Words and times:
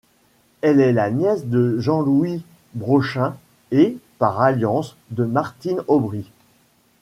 Elle 0.61 0.79
est 0.81 0.93
la 0.93 1.11
nièce 1.11 1.45
de 1.45 1.77
Jean-Louis 1.79 2.43
Brochen 2.73 3.35
et, 3.69 3.99
par 4.17 4.41
alliance, 4.41 4.95
de 5.11 5.25
Martine 5.25 5.83
Aubry. 5.87 6.31